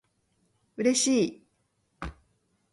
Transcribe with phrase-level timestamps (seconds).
[0.77, 1.43] 嬉しい